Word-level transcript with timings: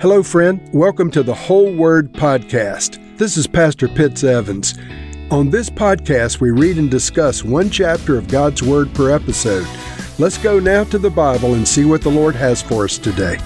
Hello, 0.00 0.22
friend. 0.22 0.60
Welcome 0.72 1.10
to 1.12 1.22
the 1.22 1.34
Whole 1.34 1.72
Word 1.72 2.12
Podcast. 2.12 2.98
This 3.18 3.36
is 3.36 3.46
Pastor 3.46 3.86
Pitts 3.86 4.24
Evans. 4.24 4.74
On 5.30 5.48
this 5.48 5.70
podcast, 5.70 6.40
we 6.40 6.50
read 6.50 6.78
and 6.78 6.90
discuss 6.90 7.44
one 7.44 7.70
chapter 7.70 8.18
of 8.18 8.26
God's 8.26 8.62
Word 8.62 8.92
per 8.94 9.10
episode. 9.14 9.66
Let's 10.18 10.38
go 10.38 10.58
now 10.58 10.82
to 10.84 10.98
the 10.98 11.10
Bible 11.10 11.54
and 11.54 11.66
see 11.66 11.84
what 11.84 12.02
the 12.02 12.10
Lord 12.10 12.34
has 12.34 12.60
for 12.60 12.84
us 12.84 12.98
today. 12.98 13.38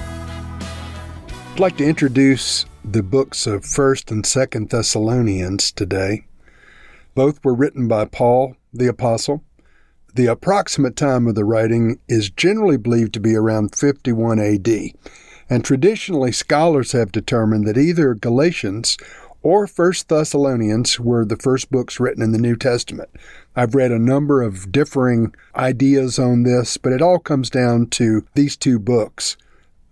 I'd 1.52 1.60
like 1.60 1.76
to 1.76 1.86
introduce 1.86 2.64
the 2.82 3.02
books 3.02 3.46
of 3.46 3.62
1st 3.62 4.10
and 4.10 4.24
2nd 4.24 4.70
Thessalonians 4.70 5.72
today. 5.72 6.26
Both 7.14 7.44
were 7.44 7.54
written 7.54 7.86
by 7.86 8.06
Paul, 8.06 8.56
the 8.72 8.88
Apostle. 8.88 9.42
The 10.14 10.26
approximate 10.26 10.96
time 10.96 11.26
of 11.26 11.34
the 11.34 11.44
writing 11.44 11.98
is 12.08 12.30
generally 12.30 12.78
believed 12.78 13.12
to 13.14 13.20
be 13.20 13.36
around 13.36 13.74
51 13.74 14.38
AD, 14.38 14.68
and 15.48 15.64
traditionally 15.64 16.32
scholars 16.32 16.92
have 16.92 17.12
determined 17.12 17.66
that 17.66 17.78
either 17.78 18.14
Galatians 18.14 18.96
or 19.42 19.66
1st 19.66 20.08
Thessalonians 20.08 20.98
were 20.98 21.24
the 21.24 21.36
first 21.36 21.70
books 21.70 22.00
written 22.00 22.22
in 22.22 22.32
the 22.32 22.38
New 22.38 22.56
Testament. 22.56 23.08
I've 23.54 23.74
read 23.74 23.92
a 23.92 23.98
number 23.98 24.42
of 24.42 24.72
differing 24.72 25.34
ideas 25.54 26.18
on 26.18 26.42
this, 26.42 26.76
but 26.76 26.92
it 26.92 27.00
all 27.00 27.18
comes 27.18 27.48
down 27.48 27.86
to 27.90 28.26
these 28.34 28.56
two 28.56 28.78
books 28.78 29.36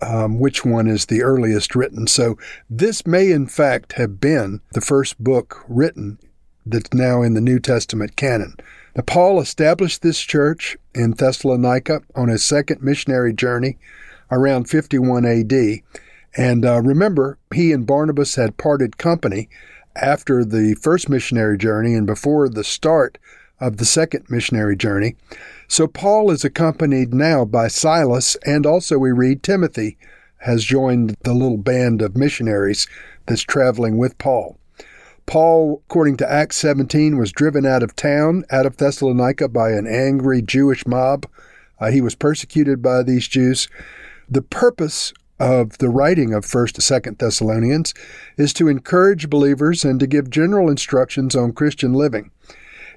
um, 0.05 0.39
which 0.39 0.65
one 0.65 0.87
is 0.87 1.07
the 1.07 1.23
earliest 1.23 1.75
written. 1.75 2.07
So 2.07 2.37
this 2.69 3.07
may, 3.07 3.31
in 3.31 3.47
fact, 3.47 3.95
have 3.95 4.21
been 4.21 4.61
the 4.73 4.81
first 4.81 5.23
book 5.23 5.65
written 5.69 6.19
that's 6.67 6.93
now 6.93 7.23
in 7.23 7.35
the 7.35 7.41
New 7.41 7.59
Testament 7.59 8.17
canon. 8.17 8.57
Now, 8.97 9.03
Paul 9.03 9.41
established 9.41 10.03
this 10.03 10.21
church 10.21 10.77
in 10.95 11.13
Thessalonica 11.13 12.03
on 12.15 12.29
his 12.29 12.45
second 12.45 12.83
missionary 12.83 13.33
journey 13.33 13.77
around 14.31 14.69
51 14.69 15.25
AD. 15.25 15.81
And 16.37 16.65
uh, 16.65 16.81
remember, 16.81 17.39
he 17.55 17.73
and 17.73 17.87
Barnabas 17.87 18.35
had 18.35 18.57
parted 18.57 18.99
company 18.99 19.49
after 19.97 20.45
the 20.45 20.75
first 20.75 21.09
missionary 21.09 21.57
journey 21.57 21.95
and 21.95 22.07
before 22.07 22.49
the 22.49 22.65
start 22.65 23.19
of 23.61 23.77
the 23.77 23.85
second 23.85 24.27
missionary 24.29 24.77
journey. 24.77 25.17
So 25.69 25.87
Paul 25.87 26.31
is 26.31 26.45
accompanied 26.45 27.15
now 27.15 27.45
by 27.45 27.69
Silas, 27.69 28.37
and 28.45 28.67
also 28.67 28.99
we 28.99 29.13
read 29.13 29.43
Timothy 29.43 29.97
has 30.39 30.65
joined 30.65 31.17
the 31.23 31.33
little 31.33 31.57
band 31.57 32.03
of 32.03 32.17
missionaries 32.17 32.87
that's 33.27 33.43
traveling 33.43 33.97
with 33.97 34.19
Paul. 34.19 34.59
Paul, 35.27 35.83
according 35.89 36.19
to 36.19 36.31
Acts 36.31 36.57
17, 36.57 37.17
was 37.17 37.33
driven 37.33 37.65
out 37.65 37.83
of 37.83 37.97
town, 37.97 38.45
out 38.51 38.67
of 38.67 38.77
Thessalonica, 38.77 39.49
by 39.49 39.71
an 39.71 39.87
angry 39.87 40.43
Jewish 40.43 40.87
mob. 40.87 41.27
Uh, 41.81 41.91
he 41.91 42.03
was 42.03 42.15
persecuted 42.15 42.83
by 42.83 43.03
these 43.03 43.27
Jews. 43.27 43.69
The 44.29 44.43
purpose 44.43 45.13
of 45.39 45.79
the 45.79 45.91
writing 45.91 46.33
of 46.33 46.47
1st 46.47 46.73
to 46.73 46.81
2nd 46.81 47.19
Thessalonians 47.19 47.93
is 48.39 48.53
to 48.55 48.69
encourage 48.69 49.29
believers 49.29 49.85
and 49.85 50.01
to 50.01 50.07
give 50.07 50.31
general 50.31 50.71
instructions 50.71 51.37
on 51.37 51.53
Christian 51.53 51.93
living. 51.93 52.31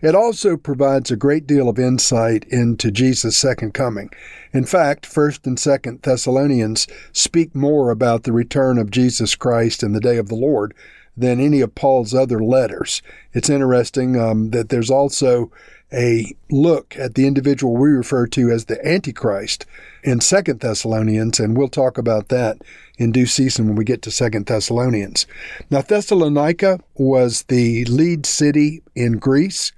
It 0.01 0.13
also 0.13 0.55
provides 0.55 1.09
a 1.09 1.17
great 1.17 1.47
deal 1.47 1.67
of 1.67 1.79
insight 1.79 2.45
into 2.45 2.91
Jesus' 2.91 3.35
second 3.35 3.73
coming. 3.73 4.09
In 4.53 4.63
fact, 4.63 5.11
1st 5.11 5.47
and 5.47 5.57
2nd 5.57 6.03
Thessalonians 6.03 6.87
speak 7.11 7.55
more 7.55 7.89
about 7.89 8.23
the 8.23 8.31
return 8.31 8.77
of 8.77 8.91
Jesus 8.91 9.35
Christ 9.35 9.81
and 9.81 9.95
the 9.95 9.99
day 9.99 10.17
of 10.17 10.29
the 10.29 10.35
Lord 10.35 10.75
than 11.17 11.39
any 11.39 11.61
of 11.61 11.73
Paul's 11.73 12.13
other 12.13 12.39
letters. 12.39 13.01
It's 13.33 13.49
interesting 13.49 14.17
um, 14.17 14.51
that 14.51 14.69
there's 14.69 14.91
also 14.91 15.51
a 15.93 16.35
look 16.51 16.97
at 16.97 17.15
the 17.15 17.25
individual 17.25 17.75
we 17.75 17.89
refer 17.89 18.27
to 18.27 18.51
as 18.51 18.65
the 18.65 18.85
Antichrist 18.85 19.65
in 20.03 20.19
Second 20.19 20.59
Thessalonians, 20.59 21.39
and 21.39 21.57
we'll 21.57 21.69
talk 21.69 21.97
about 21.97 22.27
that 22.29 22.57
in 22.97 23.11
due 23.11 23.25
season 23.25 23.67
when 23.67 23.75
we 23.75 23.85
get 23.85 24.01
to 24.01 24.11
Second 24.11 24.47
Thessalonians. 24.47 25.25
Now, 25.69 25.81
Thessalonica 25.81 26.79
was 26.95 27.43
the 27.43 27.85
lead 27.85 28.25
city 28.25 28.81
in 28.95 29.13
Greece 29.13 29.71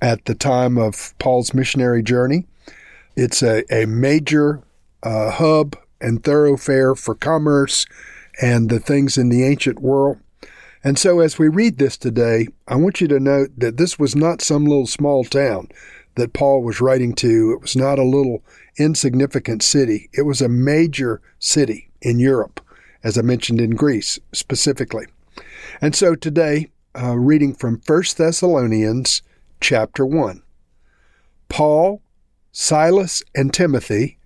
at 0.00 0.24
the 0.24 0.34
time 0.34 0.78
of 0.78 1.14
Paul's 1.18 1.54
missionary 1.54 2.02
journey. 2.02 2.46
It's 3.16 3.42
a, 3.42 3.64
a 3.72 3.86
major 3.86 4.62
uh, 5.02 5.30
hub 5.30 5.76
and 6.00 6.24
thoroughfare 6.24 6.94
for 6.94 7.14
commerce 7.14 7.86
and 8.40 8.68
the 8.68 8.80
things 8.80 9.16
in 9.16 9.28
the 9.28 9.44
ancient 9.44 9.80
world. 9.80 10.18
And 10.84 10.98
so, 10.98 11.20
as 11.20 11.38
we 11.38 11.48
read 11.48 11.78
this 11.78 11.96
today, 11.96 12.48
I 12.66 12.74
want 12.74 13.00
you 13.00 13.06
to 13.08 13.20
note 13.20 13.50
that 13.56 13.76
this 13.76 13.98
was 13.98 14.16
not 14.16 14.42
some 14.42 14.64
little 14.64 14.86
small 14.86 15.24
town 15.24 15.68
that 16.16 16.32
Paul 16.32 16.62
was 16.62 16.80
writing 16.80 17.14
to. 17.16 17.52
It 17.52 17.62
was 17.62 17.76
not 17.76 18.00
a 18.00 18.04
little 18.04 18.42
insignificant 18.78 19.62
city. 19.62 20.10
It 20.12 20.22
was 20.22 20.40
a 20.40 20.48
major 20.48 21.20
city 21.38 21.90
in 22.00 22.18
Europe, 22.18 22.60
as 23.04 23.16
I 23.16 23.22
mentioned 23.22 23.60
in 23.60 23.70
Greece 23.70 24.18
specifically. 24.32 25.06
And 25.80 25.94
so 25.94 26.16
today, 26.16 26.70
uh, 27.00 27.16
reading 27.16 27.54
from 27.54 27.80
1 27.86 28.02
Thessalonians 28.16 29.22
chapter 29.60 30.04
1. 30.04 30.42
Paul, 31.48 32.02
Silas, 32.50 33.22
and 33.34 33.54
Timothy 33.54 34.18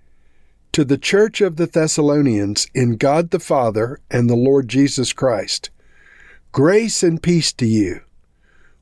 to 0.72 0.84
the 0.84 0.98
church 0.98 1.40
of 1.40 1.56
the 1.56 1.66
Thessalonians 1.66 2.66
in 2.74 2.96
God 2.96 3.30
the 3.30 3.40
Father 3.40 4.00
and 4.10 4.28
the 4.28 4.36
Lord 4.36 4.68
Jesus 4.68 5.12
Christ. 5.12 5.70
Grace 6.56 7.02
and 7.02 7.22
peace 7.22 7.52
to 7.52 7.66
you. 7.66 8.00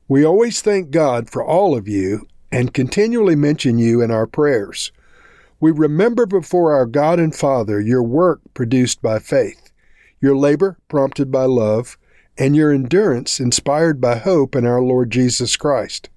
We 0.07 0.25
always 0.25 0.61
thank 0.61 0.91
God 0.91 1.29
for 1.29 1.43
all 1.43 1.75
of 1.75 1.89
you 1.89 2.25
and 2.49 2.73
continually 2.73 3.35
mention 3.35 3.77
you 3.77 4.01
in 4.01 4.11
our 4.11 4.25
prayers. 4.25 4.93
We 5.59 5.71
remember 5.71 6.25
before 6.25 6.73
our 6.73 6.85
God 6.85 7.19
and 7.19 7.35
Father 7.35 7.81
your 7.81 8.01
work 8.01 8.39
produced 8.53 9.01
by 9.01 9.19
faith, 9.19 9.73
your 10.21 10.37
labor 10.37 10.77
prompted 10.87 11.33
by 11.33 11.43
love, 11.43 11.97
and 12.37 12.55
your 12.55 12.71
endurance 12.71 13.41
inspired 13.41 13.99
by 13.99 14.19
hope 14.19 14.55
in 14.55 14.65
our 14.65 14.81
Lord 14.81 15.11
Jesus 15.11 15.57
Christ. 15.57 16.07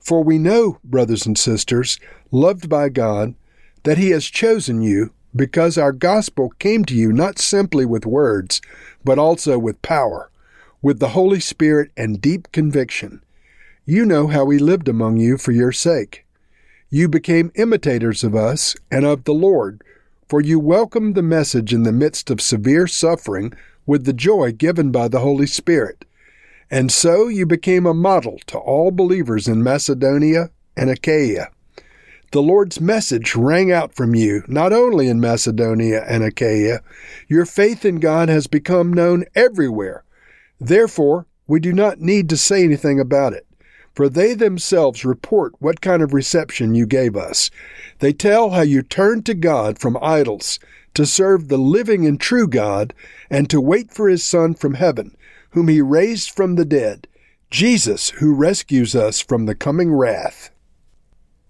For 0.00 0.24
we 0.24 0.38
know, 0.38 0.80
brothers 0.82 1.24
and 1.24 1.38
sisters, 1.38 2.00
loved 2.32 2.68
by 2.68 2.88
God, 2.88 3.36
that 3.84 3.98
He 3.98 4.10
has 4.10 4.24
chosen 4.24 4.82
you 4.82 5.12
because 5.36 5.78
our 5.78 5.92
gospel 5.92 6.50
came 6.58 6.84
to 6.86 6.96
you 6.96 7.12
not 7.12 7.38
simply 7.38 7.86
with 7.86 8.06
words, 8.06 8.60
but 9.04 9.20
also 9.20 9.56
with 9.56 9.80
power, 9.82 10.29
with 10.82 10.98
the 10.98 11.10
Holy 11.10 11.40
Spirit 11.40 11.90
and 11.96 12.20
deep 12.20 12.50
conviction. 12.52 13.22
You 13.84 14.04
know 14.04 14.28
how 14.28 14.44
we 14.44 14.58
lived 14.58 14.88
among 14.88 15.16
you 15.16 15.36
for 15.36 15.52
your 15.52 15.72
sake. 15.72 16.26
You 16.88 17.08
became 17.08 17.52
imitators 17.54 18.24
of 18.24 18.34
us 18.34 18.76
and 18.90 19.04
of 19.04 19.24
the 19.24 19.34
Lord, 19.34 19.82
for 20.28 20.40
you 20.40 20.58
welcomed 20.58 21.14
the 21.14 21.22
message 21.22 21.72
in 21.72 21.82
the 21.82 21.92
midst 21.92 22.30
of 22.30 22.40
severe 22.40 22.86
suffering 22.86 23.52
with 23.86 24.04
the 24.04 24.12
joy 24.12 24.52
given 24.52 24.90
by 24.90 25.08
the 25.08 25.20
Holy 25.20 25.46
Spirit 25.46 26.04
and 26.70 26.92
so 26.92 27.26
you 27.26 27.46
became 27.46 27.84
a 27.84 27.94
model 27.94 28.38
to 28.46 28.56
all 28.58 28.92
believers 28.92 29.48
in 29.48 29.62
Macedonia 29.62 30.50
and 30.76 30.88
Achaia. 30.88 31.50
The 32.30 32.42
Lord's 32.42 32.80
message 32.80 33.34
rang 33.34 33.72
out 33.72 33.92
from 33.92 34.14
you, 34.14 34.44
not 34.46 34.72
only 34.72 35.08
in 35.08 35.20
Macedonia 35.20 36.04
and 36.08 36.22
Achaia. 36.22 36.80
Your 37.26 37.44
faith 37.44 37.84
in 37.84 37.98
God 37.98 38.28
has 38.28 38.46
become 38.46 38.92
known 38.92 39.24
everywhere. 39.34 40.04
Therefore, 40.60 41.26
we 41.46 41.60
do 41.60 41.72
not 41.72 42.00
need 42.00 42.28
to 42.28 42.36
say 42.36 42.62
anything 42.62 43.00
about 43.00 43.32
it, 43.32 43.46
for 43.94 44.08
they 44.08 44.34
themselves 44.34 45.04
report 45.04 45.54
what 45.58 45.80
kind 45.80 46.02
of 46.02 46.14
reception 46.14 46.74
you 46.74 46.86
gave 46.86 47.16
us. 47.16 47.50
They 47.98 48.12
tell 48.12 48.50
how 48.50 48.62
you 48.62 48.82
turned 48.82 49.26
to 49.26 49.34
God 49.34 49.78
from 49.78 49.98
idols 50.00 50.58
to 50.94 51.06
serve 51.06 51.48
the 51.48 51.58
living 51.58 52.06
and 52.06 52.20
true 52.20 52.46
God 52.46 52.94
and 53.30 53.48
to 53.50 53.60
wait 53.60 53.92
for 53.92 54.08
His 54.08 54.24
Son 54.24 54.54
from 54.54 54.74
heaven 54.74 55.16
whom 55.50 55.68
he 55.68 55.80
raised 55.80 56.30
from 56.30 56.54
the 56.54 56.64
dead, 56.64 57.06
Jesus, 57.50 58.10
who 58.10 58.34
rescues 58.34 58.94
us 58.94 59.20
from 59.20 59.46
the 59.46 59.54
coming 59.54 59.92
wrath. 59.92 60.50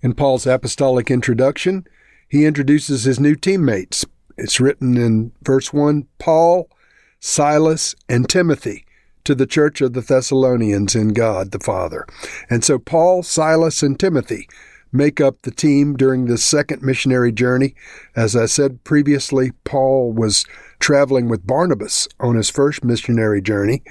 In 0.03 0.15
Paul's 0.15 0.47
apostolic 0.47 1.11
introduction, 1.11 1.87
he 2.29 2.47
introduces 2.47 3.05
his 3.05 3.21
new 3.21 3.35
teammates. 3.35 4.05
It's 4.39 4.61
written 4.61 4.97
in 4.97 5.33
verse 5.43 5.73
1 5.73 6.07
Paul, 6.19 6.71
Silas, 7.19 7.95
and 8.09 8.29
Timothy 8.29 8.87
to 9.25 9.35
the 9.35 9.47
church 9.47 9.81
of 9.81 9.93
the 9.93 10.01
Thessalonians 10.01 10.95
in 10.95 11.09
God 11.09 11.51
the 11.51 11.59
Father. 11.59 12.07
And 12.49 12.65
so 12.65 12.79
Paul, 12.79 13.23
Silas, 13.23 13.83
and 13.83 13.99
Timothy 13.99 14.49
make 14.93 15.21
up 15.21 15.43
the 15.43 15.51
team 15.51 15.97
during 15.97 16.27
this 16.27 16.45
second 16.45 16.83
missionary 16.83 17.33
journey. 17.33 17.75
As 18.17 18.35
I 18.35 18.47
said 18.47 18.83
previously, 18.85 19.53
Paul 19.65 20.13
was 20.13 20.45
traveling 20.79 21.29
with 21.29 21.47
Barnabas 21.47 22.09
on 22.19 22.37
his 22.37 22.51
first 22.51 22.85
missionary 22.85 23.41
journey. 23.41 23.83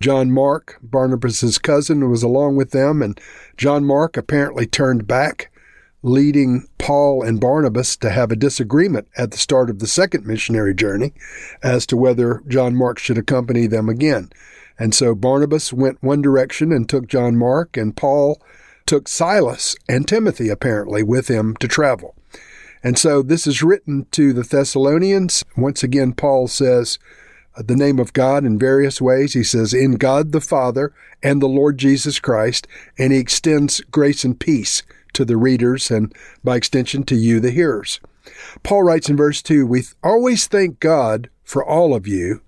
John 0.00 0.30
Mark, 0.30 0.78
Barnabas's 0.82 1.58
cousin, 1.58 2.10
was 2.10 2.22
along 2.22 2.56
with 2.56 2.70
them, 2.70 3.02
and 3.02 3.18
John 3.56 3.84
Mark 3.84 4.16
apparently 4.16 4.66
turned 4.66 5.06
back, 5.06 5.50
leading 6.02 6.66
Paul 6.78 7.22
and 7.22 7.40
Barnabas 7.40 7.96
to 7.96 8.10
have 8.10 8.30
a 8.30 8.36
disagreement 8.36 9.08
at 9.16 9.30
the 9.30 9.38
start 9.38 9.70
of 9.70 9.78
the 9.78 9.86
second 9.86 10.26
missionary 10.26 10.74
journey 10.74 11.14
as 11.62 11.86
to 11.86 11.96
whether 11.96 12.42
John 12.46 12.76
Mark 12.76 12.98
should 12.98 13.18
accompany 13.18 13.66
them 13.66 13.88
again. 13.88 14.30
And 14.78 14.94
so 14.94 15.14
Barnabas 15.14 15.72
went 15.72 16.02
one 16.02 16.22
direction 16.22 16.72
and 16.72 16.88
took 16.88 17.06
John 17.06 17.36
Mark, 17.36 17.76
and 17.76 17.96
Paul 17.96 18.40
took 18.84 19.08
Silas 19.08 19.74
and 19.88 20.06
Timothy 20.06 20.48
apparently 20.48 21.02
with 21.02 21.28
him 21.28 21.56
to 21.56 21.68
travel. 21.68 22.14
And 22.82 22.98
so 22.98 23.22
this 23.22 23.46
is 23.46 23.62
written 23.62 24.06
to 24.12 24.32
the 24.32 24.42
Thessalonians. 24.42 25.44
Once 25.56 25.82
again, 25.82 26.12
Paul 26.12 26.46
says, 26.46 26.98
the 27.58 27.76
name 27.76 27.98
of 27.98 28.12
God 28.12 28.44
in 28.44 28.58
various 28.58 29.00
ways. 29.00 29.32
He 29.32 29.42
says, 29.42 29.72
In 29.72 29.92
God 29.92 30.32
the 30.32 30.40
Father 30.40 30.92
and 31.22 31.40
the 31.40 31.48
Lord 31.48 31.78
Jesus 31.78 32.18
Christ, 32.20 32.66
and 32.98 33.12
he 33.12 33.18
extends 33.18 33.80
grace 33.90 34.24
and 34.24 34.38
peace 34.38 34.82
to 35.14 35.24
the 35.24 35.36
readers 35.36 35.90
and 35.90 36.14
by 36.44 36.56
extension 36.56 37.02
to 37.04 37.16
you, 37.16 37.40
the 37.40 37.50
hearers. 37.50 38.00
Paul 38.62 38.82
writes 38.82 39.08
in 39.08 39.16
verse 39.16 39.40
2 39.40 39.66
We 39.66 39.84
always 40.02 40.46
thank 40.46 40.80
God 40.80 41.30
for 41.44 41.64
all 41.64 41.94
of 41.94 42.06
you 42.06 42.42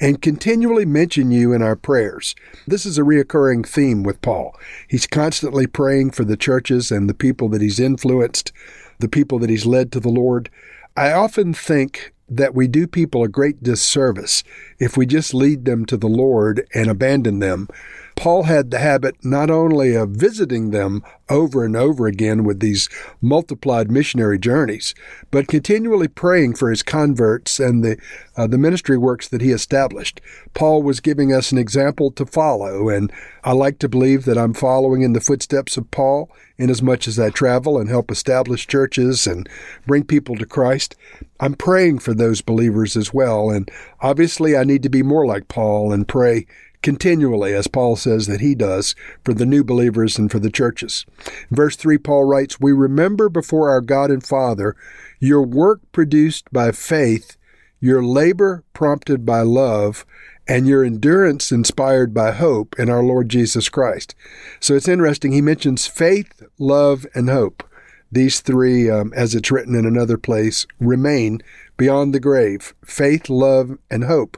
and 0.00 0.22
continually 0.22 0.84
mention 0.84 1.30
you 1.30 1.52
in 1.52 1.62
our 1.62 1.76
prayers. 1.76 2.34
This 2.66 2.84
is 2.86 2.98
a 2.98 3.02
reoccurring 3.02 3.66
theme 3.66 4.02
with 4.02 4.20
Paul. 4.22 4.56
He's 4.88 5.06
constantly 5.06 5.66
praying 5.66 6.12
for 6.12 6.24
the 6.24 6.36
churches 6.36 6.90
and 6.90 7.08
the 7.08 7.14
people 7.14 7.48
that 7.50 7.62
he's 7.62 7.80
influenced, 7.80 8.52
the 8.98 9.08
people 9.08 9.38
that 9.40 9.50
he's 9.50 9.66
led 9.66 9.92
to 9.92 10.00
the 10.00 10.08
Lord. 10.08 10.50
I 10.96 11.12
often 11.12 11.54
think 11.54 12.12
that 12.28 12.54
we 12.54 12.66
do 12.66 12.86
people 12.86 13.22
a 13.22 13.28
great 13.28 13.62
disservice 13.62 14.42
if 14.78 14.96
we 14.96 15.06
just 15.06 15.34
lead 15.34 15.64
them 15.64 15.84
to 15.86 15.96
the 15.96 16.08
Lord 16.08 16.66
and 16.74 16.88
abandon 16.88 17.38
them 17.38 17.68
Paul 18.16 18.44
had 18.44 18.70
the 18.70 18.78
habit 18.78 19.16
not 19.24 19.50
only 19.50 19.94
of 19.94 20.10
visiting 20.10 20.70
them 20.70 21.02
over 21.28 21.64
and 21.64 21.76
over 21.76 22.06
again 22.06 22.44
with 22.44 22.60
these 22.60 22.88
multiplied 23.20 23.90
missionary 23.90 24.38
journeys, 24.38 24.94
but 25.30 25.48
continually 25.48 26.08
praying 26.08 26.54
for 26.54 26.70
his 26.70 26.82
converts 26.82 27.58
and 27.58 27.82
the, 27.82 27.96
uh, 28.36 28.46
the 28.46 28.58
ministry 28.58 28.96
works 28.96 29.28
that 29.28 29.40
he 29.40 29.50
established. 29.50 30.20
Paul 30.54 30.82
was 30.82 31.00
giving 31.00 31.32
us 31.32 31.50
an 31.50 31.58
example 31.58 32.10
to 32.12 32.26
follow, 32.26 32.88
and 32.88 33.12
I 33.42 33.52
like 33.52 33.78
to 33.80 33.88
believe 33.88 34.24
that 34.24 34.38
I'm 34.38 34.54
following 34.54 35.02
in 35.02 35.12
the 35.12 35.20
footsteps 35.20 35.76
of 35.76 35.90
Paul 35.90 36.30
inasmuch 36.56 37.08
as 37.08 37.18
I 37.18 37.30
travel 37.30 37.78
and 37.78 37.88
help 37.88 38.10
establish 38.10 38.66
churches 38.66 39.26
and 39.26 39.48
bring 39.86 40.04
people 40.04 40.36
to 40.36 40.46
Christ. 40.46 40.94
I'm 41.40 41.54
praying 41.54 41.98
for 41.98 42.14
those 42.14 42.40
believers 42.40 42.96
as 42.96 43.12
well, 43.12 43.50
and 43.50 43.70
obviously 44.00 44.56
I 44.56 44.64
need 44.64 44.82
to 44.84 44.88
be 44.88 45.02
more 45.02 45.26
like 45.26 45.48
Paul 45.48 45.92
and 45.92 46.06
pray 46.06 46.46
continually, 46.84 47.54
as 47.54 47.66
Paul 47.66 47.96
says 47.96 48.26
that 48.28 48.40
he 48.40 48.54
does, 48.54 48.94
for 49.24 49.32
the 49.32 49.46
new 49.46 49.64
believers 49.64 50.18
and 50.18 50.30
for 50.30 50.38
the 50.38 50.50
churches. 50.50 51.06
Verse 51.50 51.74
3, 51.74 51.98
Paul 51.98 52.24
writes, 52.24 52.60
We 52.60 52.72
remember 52.72 53.28
before 53.28 53.70
our 53.70 53.80
God 53.80 54.10
and 54.10 54.24
Father 54.24 54.76
your 55.18 55.42
work 55.42 55.80
produced 55.90 56.52
by 56.52 56.70
faith, 56.70 57.38
your 57.80 58.04
labor 58.04 58.62
prompted 58.74 59.24
by 59.24 59.40
love, 59.40 60.04
and 60.46 60.66
your 60.66 60.84
endurance 60.84 61.50
inspired 61.50 62.12
by 62.12 62.32
hope 62.32 62.78
in 62.78 62.90
our 62.90 63.02
Lord 63.02 63.30
Jesus 63.30 63.70
Christ. 63.70 64.14
So 64.60 64.74
it's 64.74 64.88
interesting. 64.88 65.32
He 65.32 65.40
mentions 65.40 65.86
faith, 65.86 66.42
love, 66.58 67.06
and 67.14 67.30
hope. 67.30 67.64
These 68.12 68.40
three, 68.40 68.90
um, 68.90 69.12
as 69.16 69.34
it's 69.34 69.50
written 69.50 69.74
in 69.74 69.86
another 69.86 70.18
place, 70.18 70.66
remain 70.78 71.40
beyond 71.78 72.14
the 72.14 72.20
grave 72.20 72.74
faith, 72.84 73.30
love, 73.30 73.78
and 73.90 74.04
hope. 74.04 74.36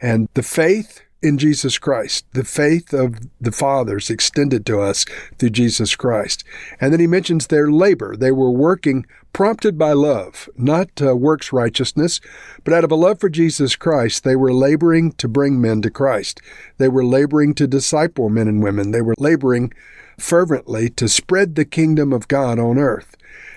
And 0.00 0.28
the 0.34 0.44
faith 0.44 1.02
in 1.22 1.38
Jesus 1.38 1.78
Christ, 1.78 2.24
the 2.32 2.44
faith 2.44 2.92
of 2.92 3.16
the 3.40 3.52
fathers 3.52 4.10
extended 4.10 4.64
to 4.66 4.80
us 4.80 5.04
through 5.38 5.50
Jesus 5.50 5.94
Christ. 5.96 6.44
And 6.80 6.92
then 6.92 7.00
he 7.00 7.06
mentions 7.06 7.46
their 7.46 7.70
labor. 7.70 8.16
They 8.16 8.32
were 8.32 8.50
working 8.50 9.06
prompted 9.32 9.78
by 9.78 9.92
love, 9.92 10.48
not 10.56 10.88
uh, 11.00 11.16
works 11.16 11.52
righteousness, 11.52 12.20
but 12.64 12.74
out 12.74 12.84
of 12.84 12.90
a 12.90 12.96
love 12.96 13.20
for 13.20 13.28
Jesus 13.28 13.76
Christ, 13.76 14.24
they 14.24 14.36
were 14.36 14.52
laboring 14.52 15.12
to 15.12 15.28
bring 15.28 15.60
men 15.60 15.82
to 15.82 15.90
Christ. 15.90 16.40
They 16.78 16.88
were 16.88 17.04
laboring 17.04 17.54
to 17.54 17.66
disciple 17.66 18.28
men 18.28 18.48
and 18.48 18.62
women. 18.62 18.90
They 18.90 19.02
were 19.02 19.14
laboring 19.18 19.72
fervently 20.18 20.90
to 20.90 21.08
spread 21.08 21.54
the 21.54 21.64
kingdom 21.64 22.12
of 22.12 22.28
God 22.28 22.58
on 22.58 22.78
earth. 22.78 23.16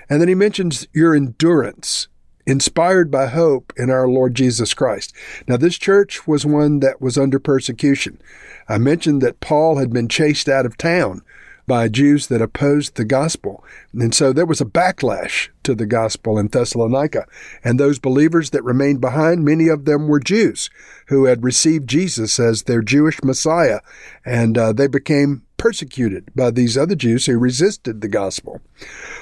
And 0.10 0.22
then 0.22 0.28
he 0.28 0.36
mentions 0.36 0.88
your 0.94 1.16
endurance 1.16 2.08
inspired 2.46 3.10
by 3.10 3.28
hope 3.28 3.74
in 3.78 3.90
our 3.90 4.08
Lord 4.08 4.36
Jesus 4.36 4.74
Christ. 4.74 5.14
Now, 5.48 5.58
this 5.58 5.78
church 5.78 6.28
was 6.28 6.46
one 6.46 6.80
that 6.80 7.02
was 7.02 7.18
under 7.18 7.40
persecution. 7.40 8.20
I 8.68 8.78
mentioned 8.78 9.22
that 9.22 9.40
Paul 9.40 9.78
had 9.78 9.92
been 9.92 10.08
chased 10.08 10.50
out 10.50 10.66
of 10.66 10.78
town 10.78 11.22
by 11.66 11.88
Jews 11.88 12.28
that 12.28 12.42
opposed 12.42 12.96
the 12.96 13.06
gospel. 13.06 13.64
And 13.94 14.14
so 14.14 14.34
there 14.34 14.46
was 14.46 14.60
a 14.60 14.66
backlash 14.66 15.50
to 15.64 15.74
the 15.74 15.86
gospel 15.86 16.38
in 16.38 16.50
Thessalonica. 16.50 17.26
And 17.64 17.80
those 17.80 18.00
believers 18.00 18.50
that 18.50 18.64
remained 18.64 19.00
behind, 19.00 19.46
many 19.46 19.70
of 19.70 19.86
them 19.86 20.08
were 20.08 20.20
Jews 20.20 20.70
who 21.08 21.26
had 21.26 21.44
received 21.44 21.88
Jesus 21.88 22.40
as 22.40 22.64
their 22.64 22.82
Jewish 22.82 23.24
Messiah. 23.24 23.80
And 24.26 24.58
uh, 24.58 24.74
they 24.74 24.88
became 24.88 25.44
persecuted 25.58 26.30
by 26.36 26.52
these 26.52 26.78
other 26.78 26.96
Jews 26.96 27.26
who 27.26 27.38
resisted 27.38 28.02
the 28.02 28.10
gospel. 28.10 28.60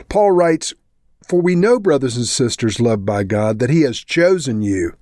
Paul 0.10 0.32
writes, 0.32 0.74
for 1.28 1.42
we 1.42 1.56
know, 1.56 1.80
brothers 1.80 2.18
and 2.18 2.26
sisters 2.26 2.80
loved 2.80 3.06
by 3.06 3.24
God, 3.24 3.60
that 3.60 3.70
He 3.70 3.82
has 3.82 4.00
chosen 4.00 4.62
you, 4.62 4.96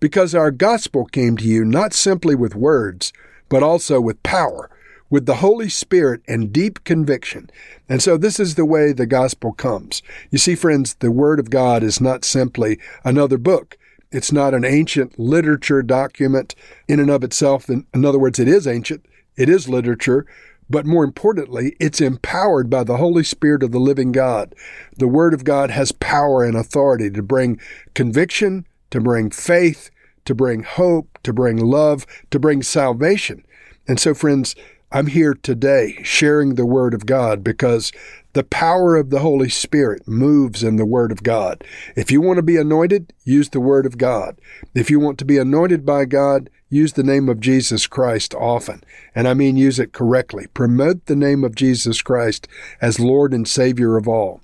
because 0.00 0.34
our 0.34 0.50
gospel 0.50 1.04
came 1.06 1.36
to 1.36 1.44
you 1.44 1.64
not 1.64 1.92
simply 1.92 2.34
with 2.34 2.54
words, 2.54 3.12
but 3.48 3.62
also 3.62 4.00
with 4.00 4.22
power, 4.22 4.70
with 5.10 5.26
the 5.26 5.36
Holy 5.36 5.68
Spirit 5.68 6.22
and 6.28 6.52
deep 6.52 6.84
conviction. 6.84 7.50
And 7.88 8.02
so 8.02 8.16
this 8.16 8.38
is 8.38 8.54
the 8.54 8.66
way 8.66 8.92
the 8.92 9.06
gospel 9.06 9.52
comes. 9.52 10.02
You 10.30 10.38
see, 10.38 10.54
friends, 10.54 10.94
the 10.96 11.10
Word 11.10 11.40
of 11.40 11.50
God 11.50 11.82
is 11.82 12.00
not 12.00 12.24
simply 12.24 12.78
another 13.04 13.38
book. 13.38 13.78
It's 14.10 14.32
not 14.32 14.54
an 14.54 14.64
ancient 14.64 15.18
literature 15.18 15.82
document 15.82 16.54
in 16.86 17.00
and 17.00 17.10
of 17.10 17.24
itself. 17.24 17.68
In 17.68 17.86
other 17.94 18.18
words, 18.18 18.38
it 18.38 18.48
is 18.48 18.66
ancient. 18.66 19.04
It 19.36 19.48
is 19.48 19.68
literature, 19.68 20.26
but 20.70 20.86
more 20.86 21.04
importantly, 21.04 21.76
it's 21.80 22.00
empowered 22.00 22.68
by 22.68 22.84
the 22.84 22.98
Holy 22.98 23.24
Spirit 23.24 23.62
of 23.62 23.72
the 23.72 23.80
living 23.80 24.12
God. 24.12 24.54
The 24.96 25.08
Word 25.08 25.34
of 25.34 25.44
God 25.44 25.70
has 25.70 25.92
power 25.92 26.44
and 26.44 26.56
authority 26.56 27.10
to 27.10 27.22
bring 27.22 27.60
conviction, 27.94 28.66
to 28.90 29.00
bring 29.00 29.30
faith, 29.30 29.90
to 30.24 30.34
bring 30.34 30.62
hope, 30.62 31.18
to 31.22 31.32
bring 31.32 31.56
love, 31.56 32.06
to 32.30 32.38
bring 32.38 32.62
salvation. 32.62 33.44
And 33.86 33.98
so, 33.98 34.12
friends, 34.12 34.54
I'm 34.90 35.08
here 35.08 35.34
today 35.34 35.98
sharing 36.02 36.54
the 36.54 36.64
Word 36.64 36.94
of 36.94 37.04
God 37.04 37.44
because 37.44 37.92
the 38.32 38.42
power 38.42 38.96
of 38.96 39.10
the 39.10 39.18
Holy 39.18 39.50
Spirit 39.50 40.08
moves 40.08 40.62
in 40.62 40.76
the 40.76 40.86
Word 40.86 41.12
of 41.12 41.22
God. 41.22 41.62
If 41.94 42.10
you 42.10 42.22
want 42.22 42.38
to 42.38 42.42
be 42.42 42.56
anointed, 42.56 43.12
use 43.22 43.50
the 43.50 43.60
Word 43.60 43.84
of 43.84 43.98
God. 43.98 44.40
If 44.74 44.90
you 44.90 44.98
want 44.98 45.18
to 45.18 45.26
be 45.26 45.36
anointed 45.36 45.84
by 45.84 46.06
God, 46.06 46.48
use 46.70 46.94
the 46.94 47.02
name 47.02 47.28
of 47.28 47.38
Jesus 47.38 47.86
Christ 47.86 48.34
often. 48.34 48.82
And 49.14 49.28
I 49.28 49.34
mean 49.34 49.58
use 49.58 49.78
it 49.78 49.92
correctly. 49.92 50.46
Promote 50.54 51.04
the 51.04 51.16
name 51.16 51.44
of 51.44 51.54
Jesus 51.54 52.00
Christ 52.00 52.48
as 52.80 52.98
Lord 52.98 53.34
and 53.34 53.46
Savior 53.46 53.98
of 53.98 54.08
all. 54.08 54.40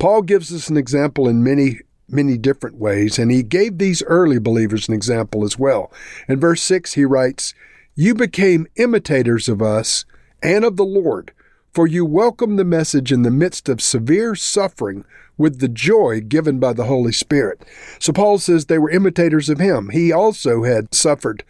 Paul 0.00 0.22
gives 0.22 0.52
us 0.52 0.68
an 0.68 0.76
example 0.76 1.28
in 1.28 1.44
many 1.44 1.78
many 2.06 2.36
different 2.36 2.76
ways, 2.76 3.18
and 3.18 3.30
he 3.30 3.42
gave 3.42 3.78
these 3.78 4.02
early 4.02 4.38
believers 4.38 4.88
an 4.88 4.94
example 4.94 5.42
as 5.42 5.58
well. 5.58 5.90
In 6.28 6.38
verse 6.38 6.62
6, 6.62 6.92
he 6.94 7.04
writes, 7.04 7.54
You 7.96 8.14
became 8.14 8.66
imitators 8.74 9.48
of 9.48 9.62
us 9.62 10.04
and 10.42 10.64
of 10.64 10.76
the 10.76 10.84
Lord, 10.84 11.30
for 11.72 11.86
you 11.86 12.04
welcomed 12.04 12.58
the 12.58 12.64
message 12.64 13.12
in 13.12 13.22
the 13.22 13.30
midst 13.30 13.68
of 13.68 13.80
severe 13.80 14.34
suffering 14.34 15.04
with 15.38 15.60
the 15.60 15.68
joy 15.68 16.20
given 16.20 16.58
by 16.58 16.72
the 16.72 16.86
Holy 16.86 17.12
Spirit. 17.12 17.64
So 18.00 18.12
Paul 18.12 18.38
says 18.38 18.66
they 18.66 18.80
were 18.80 18.90
imitators 18.90 19.48
of 19.48 19.60
him. 19.60 19.90
He 19.90 20.10
also 20.10 20.64
had 20.64 20.92
suffered 20.92 21.44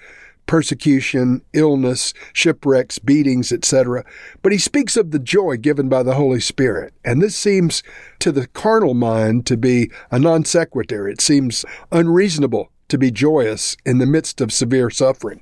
persecution, 0.47 1.41
illness, 1.55 2.13
shipwrecks, 2.35 2.99
beatings, 2.99 3.51
etc. 3.51 4.05
But 4.43 4.53
he 4.53 4.59
speaks 4.59 4.99
of 4.99 5.13
the 5.13 5.19
joy 5.19 5.57
given 5.57 5.89
by 5.89 6.03
the 6.03 6.15
Holy 6.15 6.41
Spirit. 6.41 6.93
And 7.07 7.23
this 7.23 7.35
seems 7.35 7.83
to 8.19 8.31
the 8.31 8.49
carnal 8.49 8.93
mind 8.93 9.47
to 9.47 9.57
be 9.57 9.91
a 10.11 10.19
non 10.19 10.45
sequitur. 10.45 11.09
It 11.09 11.23
seems 11.23 11.65
unreasonable 11.91 12.71
to 12.89 12.99
be 12.99 13.11
joyous 13.11 13.79
in 13.87 13.97
the 13.97 14.05
midst 14.05 14.43
of 14.43 14.53
severe 14.53 14.91
suffering 14.91 15.41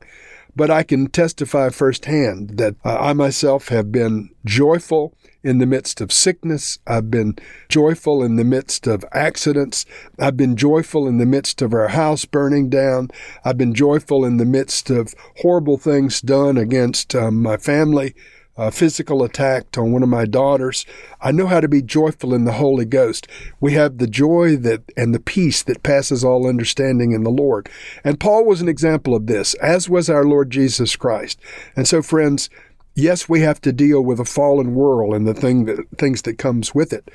but 0.55 0.71
I 0.71 0.83
can 0.83 1.09
testify 1.09 1.71
firsthand 1.71 2.59
that 2.59 2.77
uh, 2.85 2.97
I 2.99 3.13
myself 3.13 3.69
have 3.69 3.91
been 3.91 4.31
joyful 4.45 5.17
in 5.43 5.59
the 5.59 5.67
midst 5.67 6.01
of 6.01 6.13
sickness. 6.13 6.79
I've 6.87 7.11
been 7.11 7.37
joyful 7.69 8.23
in 8.23 8.37
the 8.37 8.45
midst 8.45 8.87
of 8.87 9.05
accidents. 9.13 9.85
I've 10.19 10.37
been 10.37 10.57
joyful 10.57 11.09
in 11.09 11.19
the 11.19 11.27
midst 11.27 11.63
of 11.63 11.75
our 11.75 11.89
house 11.89 12.25
burning 12.25 12.69
down. 12.69 13.11
I've 13.45 13.59
been 13.59 13.75
joyful 13.75 14.25
in 14.25 14.37
the 14.37 14.45
midst 14.45 14.91
of 14.91 15.15
horrible 15.41 15.79
things 15.79 16.21
done 16.21 16.57
against 16.57 17.15
um, 17.15 17.43
my 17.43 17.57
family 17.57 18.15
a 18.57 18.71
physical 18.71 19.23
attack 19.23 19.79
on 19.79 19.93
one 19.93 20.03
of 20.03 20.09
my 20.09 20.27
daughters. 20.27 20.85
I 21.21 21.33
know 21.33 21.47
how 21.47 21.61
to 21.61 21.69
be 21.69 21.81
joyful 21.81 22.35
in 22.35 22.45
the 22.45 22.53
Holy 22.53 22.85
Ghost. 22.85 23.27
We 23.61 23.73
have 23.73 23.99
the 23.99 24.07
joy 24.07 24.57
that 24.57 24.83
and 24.97 25.15
the 25.15 25.21
peace 25.21 25.63
that 25.63 25.83
passes 25.83 26.23
all 26.23 26.47
understanding 26.47 27.13
in 27.13 27.25
the 27.25 27.31
Lord. 27.31 27.69
And 28.05 28.21
Paul 28.21 28.45
was 28.45 28.61
an 28.61 28.69
example 28.69 29.15
of 29.15 29.27
this, 29.27 29.55
as 29.55 29.89
was 29.89 30.11
our 30.11 30.25
Lord 30.25 30.51
Jesus 30.51 30.97
Christ. 30.97 31.41
And 31.77 31.89
so, 31.89 32.03
friends, 32.03 32.51
yes, 32.95 33.29
we 33.29 33.41
have 33.41 33.61
to 33.63 33.73
deal 33.73 34.03
with 34.03 34.21
a 34.21 34.25
fallen 34.25 34.75
world 34.75 35.15
and 35.15 35.27
the 35.27 35.35
thing 35.35 35.65
that, 35.65 35.79
things 35.97 36.23
that 36.23 36.39
comes 36.39 36.75
with 36.75 36.93
it. 36.93 37.11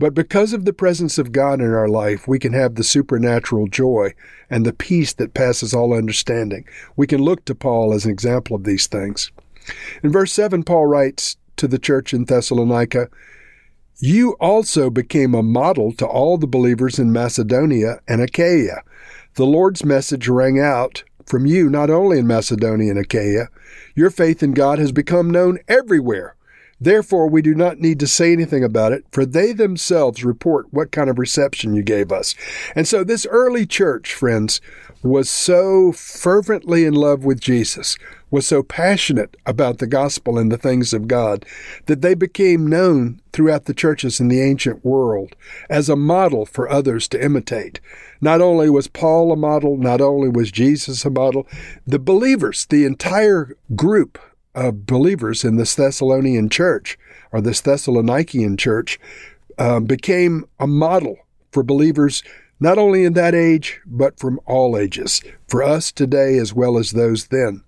But 0.00 0.14
because 0.14 0.54
of 0.54 0.64
the 0.64 0.72
presence 0.72 1.18
of 1.18 1.30
God 1.30 1.60
in 1.60 1.74
our 1.74 1.88
life, 1.88 2.26
we 2.26 2.38
can 2.38 2.54
have 2.54 2.74
the 2.74 2.82
supernatural 2.82 3.66
joy 3.66 4.14
and 4.48 4.64
the 4.64 4.72
peace 4.72 5.12
that 5.12 5.34
passes 5.34 5.74
all 5.74 5.92
understanding. 5.92 6.64
We 6.96 7.06
can 7.06 7.22
look 7.22 7.44
to 7.44 7.54
Paul 7.54 7.92
as 7.92 8.06
an 8.06 8.10
example 8.10 8.56
of 8.56 8.64
these 8.64 8.86
things. 8.86 9.30
In 10.02 10.10
verse 10.10 10.32
7, 10.32 10.62
Paul 10.62 10.86
writes 10.86 11.36
to 11.56 11.68
the 11.68 11.78
church 11.78 12.14
in 12.14 12.24
Thessalonica, 12.24 13.08
You 13.98 14.32
also 14.40 14.90
became 14.90 15.34
a 15.34 15.42
model 15.42 15.92
to 15.94 16.06
all 16.06 16.38
the 16.38 16.46
believers 16.46 16.98
in 16.98 17.12
Macedonia 17.12 18.00
and 18.08 18.20
Achaia. 18.20 18.82
The 19.34 19.46
Lord's 19.46 19.84
message 19.84 20.28
rang 20.28 20.58
out 20.58 21.04
from 21.26 21.46
you 21.46 21.70
not 21.70 21.90
only 21.90 22.18
in 22.18 22.26
Macedonia 22.26 22.90
and 22.90 22.98
Achaia. 22.98 23.48
Your 23.94 24.10
faith 24.10 24.42
in 24.42 24.52
God 24.52 24.78
has 24.78 24.92
become 24.92 25.30
known 25.30 25.58
everywhere. 25.68 26.34
Therefore, 26.80 27.28
we 27.28 27.42
do 27.42 27.54
not 27.54 27.78
need 27.78 28.00
to 28.00 28.06
say 28.06 28.32
anything 28.32 28.64
about 28.64 28.92
it, 28.92 29.04
for 29.12 29.26
they 29.26 29.52
themselves 29.52 30.24
report 30.24 30.72
what 30.72 30.92
kind 30.92 31.10
of 31.10 31.18
reception 31.18 31.74
you 31.74 31.82
gave 31.82 32.10
us. 32.10 32.34
And 32.74 32.88
so, 32.88 33.04
this 33.04 33.26
early 33.26 33.66
church, 33.66 34.14
friends, 34.14 34.62
was 35.02 35.28
so 35.28 35.92
fervently 35.92 36.86
in 36.86 36.94
love 36.94 37.22
with 37.24 37.38
Jesus, 37.38 37.98
was 38.30 38.46
so 38.46 38.62
passionate 38.62 39.36
about 39.46 39.78
the 39.78 39.86
gospel 39.86 40.38
and 40.38 40.50
the 40.50 40.58
things 40.58 40.92
of 40.92 41.08
God, 41.08 41.44
that 41.86 42.02
they 42.02 42.14
became 42.14 42.66
known 42.66 43.20
throughout 43.32 43.64
the 43.64 43.74
churches 43.74 44.20
in 44.20 44.28
the 44.28 44.40
ancient 44.40 44.84
world 44.84 45.34
as 45.68 45.88
a 45.88 45.96
model 45.96 46.46
for 46.46 46.70
others 46.70 47.08
to 47.08 47.22
imitate. 47.22 47.80
Not 48.20 48.40
only 48.40 48.70
was 48.70 48.88
Paul 48.88 49.32
a 49.32 49.36
model, 49.36 49.76
not 49.76 50.00
only 50.00 50.28
was 50.28 50.52
Jesus 50.52 51.04
a 51.04 51.10
model, 51.10 51.46
the 51.86 51.98
believers, 51.98 52.66
the 52.66 52.84
entire 52.84 53.56
group 53.74 54.18
of 54.54 54.86
believers 54.86 55.44
in 55.44 55.56
this 55.56 55.74
Thessalonian 55.74 56.48
church 56.48 56.98
or 57.32 57.40
this 57.40 57.62
Thessalonican 57.62 58.58
church 58.58 58.98
um, 59.58 59.84
became 59.84 60.44
a 60.58 60.66
model 60.66 61.16
for 61.52 61.62
believers 61.62 62.22
not 62.60 62.76
only 62.76 63.04
in 63.04 63.14
that 63.14 63.34
age, 63.34 63.80
but 63.86 64.20
from 64.20 64.38
all 64.44 64.76
ages, 64.76 65.22
for 65.48 65.62
us 65.62 65.90
today 65.90 66.36
as 66.36 66.52
well 66.52 66.76
as 66.76 66.90
those 66.90 67.28
then. 67.28 67.62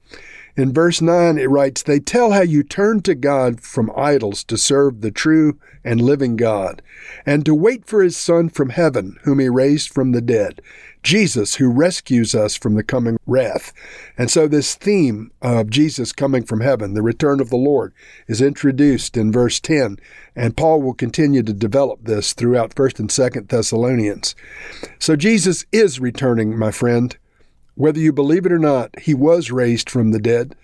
In 0.54 0.74
verse 0.74 1.00
9, 1.00 1.38
it 1.38 1.48
writes, 1.48 1.82
They 1.82 1.98
tell 1.98 2.32
how 2.32 2.42
you 2.42 2.62
turned 2.62 3.06
to 3.06 3.14
God 3.14 3.62
from 3.62 3.90
idols 3.96 4.44
to 4.44 4.58
serve 4.58 5.00
the 5.00 5.10
true 5.10 5.58
and 5.82 6.00
living 6.00 6.36
God, 6.36 6.82
and 7.24 7.44
to 7.46 7.54
wait 7.54 7.86
for 7.86 8.02
his 8.02 8.18
Son 8.18 8.50
from 8.50 8.68
heaven, 8.68 9.18
whom 9.22 9.38
he 9.38 9.48
raised 9.48 9.92
from 9.92 10.12
the 10.12 10.20
dead, 10.20 10.60
Jesus, 11.02 11.54
who 11.54 11.70
rescues 11.70 12.34
us 12.34 12.54
from 12.54 12.74
the 12.74 12.84
coming 12.84 13.16
wrath. 13.26 13.72
And 14.18 14.30
so, 14.30 14.46
this 14.46 14.74
theme 14.74 15.32
of 15.40 15.70
Jesus 15.70 16.12
coming 16.12 16.44
from 16.44 16.60
heaven, 16.60 16.92
the 16.92 17.02
return 17.02 17.40
of 17.40 17.48
the 17.48 17.56
Lord, 17.56 17.94
is 18.28 18.42
introduced 18.42 19.16
in 19.16 19.32
verse 19.32 19.58
10, 19.58 19.96
and 20.36 20.56
Paul 20.56 20.82
will 20.82 20.94
continue 20.94 21.42
to 21.42 21.52
develop 21.54 22.00
this 22.04 22.34
throughout 22.34 22.74
1st 22.74 23.00
and 23.00 23.08
2nd 23.08 23.48
Thessalonians. 23.48 24.36
So, 24.98 25.16
Jesus 25.16 25.64
is 25.72 25.98
returning, 25.98 26.58
my 26.58 26.70
friend. 26.70 27.16
Whether 27.74 28.00
you 28.00 28.12
believe 28.12 28.46
it 28.46 28.52
or 28.52 28.58
not, 28.58 28.98
he 29.00 29.14
was 29.14 29.50
raised 29.50 29.88
from 29.88 30.10
the 30.10 30.18
dead. 30.18 30.54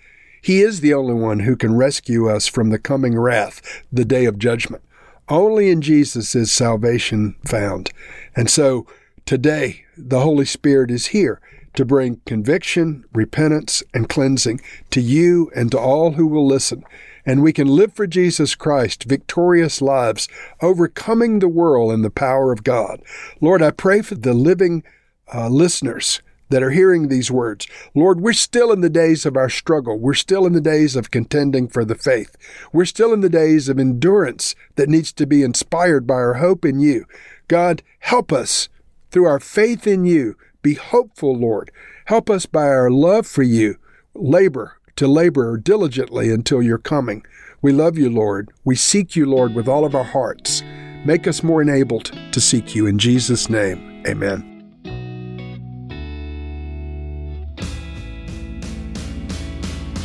He 0.41 0.61
is 0.61 0.79
the 0.79 0.93
only 0.93 1.15
one 1.15 1.39
who 1.39 1.55
can 1.55 1.75
rescue 1.75 2.29
us 2.29 2.47
from 2.47 2.69
the 2.69 2.79
coming 2.79 3.17
wrath, 3.17 3.83
the 3.91 4.05
day 4.05 4.25
of 4.25 4.37
judgment. 4.39 4.83
Only 5.27 5.69
in 5.69 5.81
Jesus 5.81 6.33
is 6.35 6.51
salvation 6.51 7.35
found. 7.45 7.91
And 8.35 8.49
so 8.49 8.87
today, 9.25 9.85
the 9.97 10.21
Holy 10.21 10.45
Spirit 10.45 10.91
is 10.91 11.07
here 11.07 11.41
to 11.75 11.85
bring 11.85 12.21
conviction, 12.25 13.05
repentance, 13.13 13.83
and 13.93 14.09
cleansing 14.09 14.61
to 14.91 15.01
you 15.01 15.51
and 15.55 15.71
to 15.71 15.79
all 15.79 16.13
who 16.13 16.25
will 16.25 16.47
listen. 16.47 16.83
And 17.25 17.43
we 17.43 17.53
can 17.53 17.67
live 17.67 17.93
for 17.93 18.07
Jesus 18.07 18.55
Christ, 18.55 19.03
victorious 19.03 19.81
lives, 19.81 20.27
overcoming 20.61 21.39
the 21.39 21.47
world 21.47 21.91
in 21.91 22.01
the 22.01 22.09
power 22.09 22.51
of 22.51 22.63
God. 22.63 23.01
Lord, 23.39 23.61
I 23.61 23.71
pray 23.71 24.01
for 24.01 24.15
the 24.15 24.33
living 24.33 24.83
uh, 25.31 25.47
listeners 25.49 26.21
that 26.49 26.63
are 26.63 26.71
hearing 26.71 27.07
these 27.07 27.31
words. 27.31 27.67
Lord, 27.95 28.21
we're 28.21 28.33
still 28.33 28.71
in 28.71 28.81
the 28.81 28.89
days 28.89 29.25
of 29.25 29.37
our 29.37 29.49
struggle. 29.49 29.97
We're 29.97 30.13
still 30.13 30.45
in 30.45 30.53
the 30.53 30.61
days 30.61 30.95
of 30.95 31.11
contending 31.11 31.67
for 31.67 31.85
the 31.85 31.95
faith. 31.95 32.35
We're 32.73 32.85
still 32.85 33.13
in 33.13 33.21
the 33.21 33.29
days 33.29 33.69
of 33.69 33.79
endurance 33.79 34.55
that 34.75 34.89
needs 34.89 35.11
to 35.13 35.25
be 35.25 35.43
inspired 35.43 36.05
by 36.05 36.15
our 36.15 36.35
hope 36.35 36.65
in 36.65 36.79
you. 36.79 37.05
God, 37.47 37.81
help 37.99 38.31
us 38.31 38.69
through 39.11 39.25
our 39.25 39.39
faith 39.39 39.87
in 39.87 40.05
you. 40.05 40.35
Be 40.61 40.73
hopeful, 40.73 41.35
Lord. 41.35 41.71
Help 42.05 42.29
us 42.29 42.45
by 42.45 42.67
our 42.67 42.89
love 42.89 43.25
for 43.27 43.43
you. 43.43 43.77
Labor 44.13 44.79
to 44.99 45.07
labor 45.07 45.57
diligently 45.57 46.29
until 46.29 46.61
you're 46.61 46.77
coming. 46.77 47.23
We 47.61 47.71
love 47.71 47.97
you, 47.97 48.09
Lord. 48.09 48.51
We 48.65 48.75
seek 48.75 49.15
you, 49.15 49.25
Lord, 49.25 49.55
with 49.55 49.65
all 49.65 49.85
of 49.85 49.95
our 49.95 50.03
hearts. 50.03 50.61
Make 51.05 51.25
us 51.25 51.41
more 51.41 51.61
enabled 51.61 52.11
to 52.33 52.41
seek 52.41 52.75
you. 52.75 52.85
In 52.85 52.99
Jesus' 52.99 53.49
name, 53.49 54.03
amen. 54.05 54.58